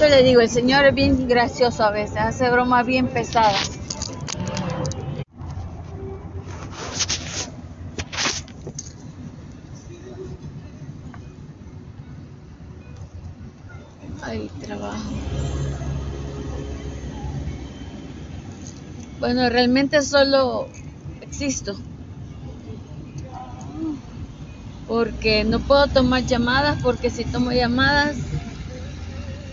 [0.00, 3.70] Yo le digo, el señor es bien gracioso a veces, hace bromas bien pesadas.
[14.22, 15.12] Ay, trabajo.
[19.18, 20.70] Bueno, realmente solo
[21.20, 21.78] existo.
[24.86, 28.16] Porque no puedo tomar llamadas, porque si tomo llamadas,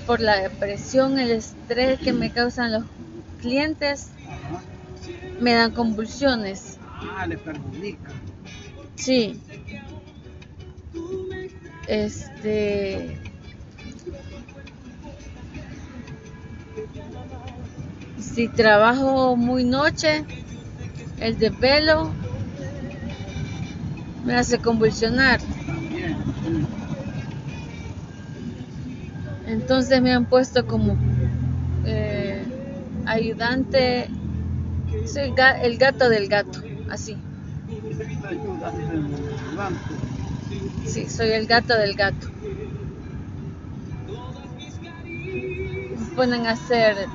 [0.08, 2.86] por la depresión, el estrés que me causan los
[3.42, 4.08] clientes,
[5.42, 6.80] me dan convulsiones.
[7.14, 8.10] Ah, le perjudica.
[8.96, 9.40] Sí.
[11.88, 13.20] Este.
[18.18, 20.24] Si trabajo muy noche,
[21.20, 22.12] el desvelo
[24.24, 25.42] me hace convulsionar.
[25.66, 26.77] También.
[29.48, 30.98] Entonces me han puesto como
[31.86, 32.46] eh,
[33.06, 34.10] ayudante,
[35.06, 36.60] soy el gato del gato,
[36.90, 37.18] así.
[40.84, 42.28] Sí, soy el gato del gato.
[45.98, 47.10] Me ponen a hacer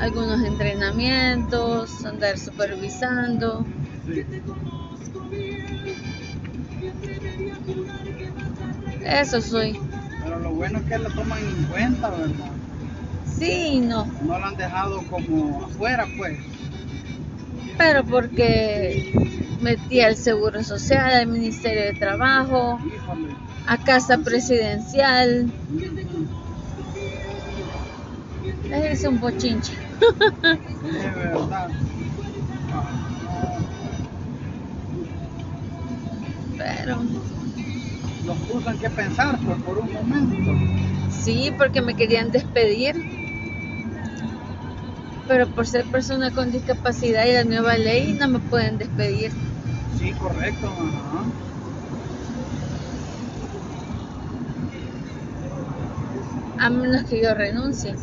[0.00, 3.66] algunos entrenamientos, andar supervisando.
[9.04, 9.78] Eso soy.
[10.26, 12.34] Pero lo bueno es que lo toman en cuenta, ¿verdad?
[13.38, 16.36] Sí y no, No lo han dejado como afuera, pues.
[17.78, 19.12] pero porque
[19.60, 23.34] metí al Seguro Social, al Ministerio de Trabajo, Híjole.
[23.66, 25.50] a Casa Presidencial.
[28.68, 29.72] Les hice un bochinche.
[30.00, 31.68] De verdad.
[38.80, 40.52] Que pensar pues, por un momento.
[41.10, 42.94] sí, porque me querían despedir.
[45.26, 49.32] Pero por ser persona con discapacidad y la nueva ley no me pueden despedir.
[49.94, 50.74] Sí, correcto.
[56.58, 57.94] A menos que yo renuncie.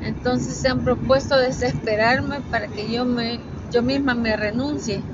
[0.00, 3.40] Entonces se han propuesto desesperarme para que yo me
[3.70, 5.04] yo misma me renuncie.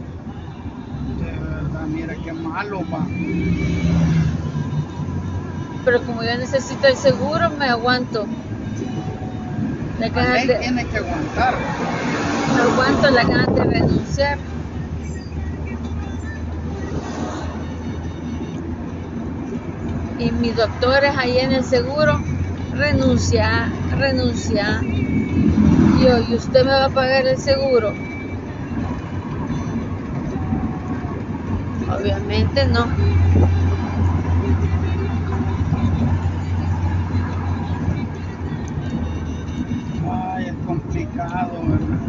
[1.18, 2.80] De verdad, mira qué malo.
[5.84, 8.26] Pero como yo necesito el seguro, me aguanto.
[9.98, 11.54] La ganas ley de, tiene que aguantar.
[12.54, 14.38] me aguanto la ganas de renunciar.
[20.18, 22.20] Y mis doctores ahí en el seguro,
[22.74, 24.80] renuncia, renuncia.
[24.82, 27.92] Y yo, ¿y usted me va a pagar el seguro?
[31.92, 32.86] Obviamente no.
[40.92, 42.02] Complicado, ¿verdad?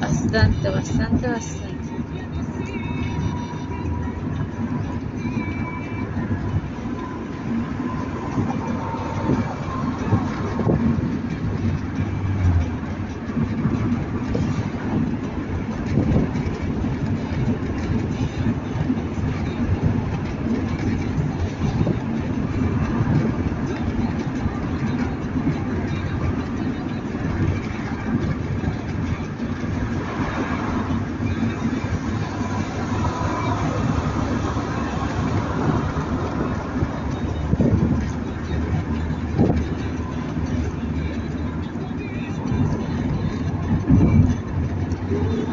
[0.00, 1.67] Bastante, bastante, bastante.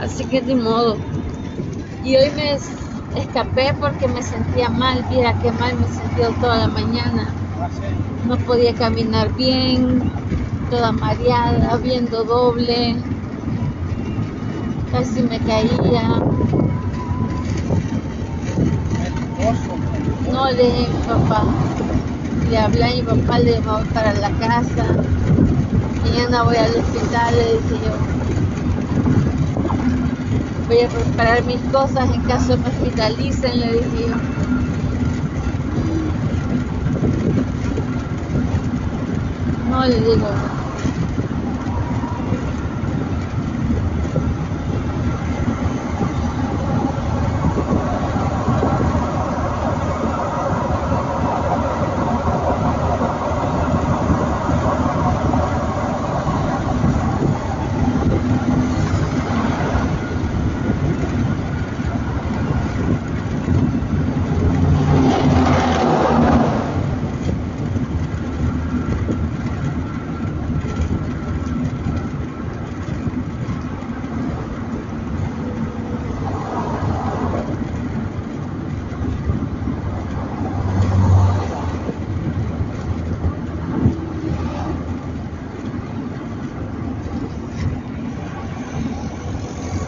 [0.05, 0.99] Así que de modo.
[2.03, 2.71] Y hoy me es-
[3.15, 5.03] escapé porque me sentía mal.
[5.09, 7.33] Viera qué mal me sentía toda la mañana.
[8.23, 10.11] No podía caminar bien,
[10.69, 12.97] toda mareada, viendo doble.
[14.91, 16.07] Casi me caía.
[20.31, 21.41] No le dije a mi papá.
[22.47, 24.85] Le hablé a mi papá, le dije, "Me voy para la casa.
[26.03, 28.44] Mañana voy al hospital, le dije yo.
[30.75, 34.07] Voy a preparar mis cosas en caso me hospitalicen, le dije.
[39.69, 40.64] No le digo,